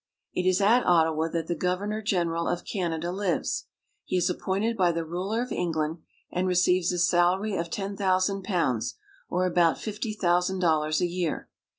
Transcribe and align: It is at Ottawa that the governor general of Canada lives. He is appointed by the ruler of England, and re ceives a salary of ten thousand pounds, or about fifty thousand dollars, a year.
It 0.33 0.47
is 0.49 0.61
at 0.61 0.81
Ottawa 0.87 1.27
that 1.27 1.45
the 1.45 1.53
governor 1.53 2.01
general 2.01 2.47
of 2.47 2.65
Canada 2.65 3.11
lives. 3.11 3.67
He 4.03 4.17
is 4.17 4.31
appointed 4.31 4.75
by 4.75 4.91
the 4.91 5.05
ruler 5.05 5.43
of 5.43 5.51
England, 5.51 5.99
and 6.31 6.47
re 6.47 6.55
ceives 6.55 6.91
a 6.91 6.97
salary 6.97 7.55
of 7.55 7.69
ten 7.69 7.95
thousand 7.95 8.43
pounds, 8.43 8.95
or 9.29 9.45
about 9.45 9.77
fifty 9.77 10.13
thousand 10.13 10.57
dollars, 10.57 11.01
a 11.01 11.07
year. 11.07 11.49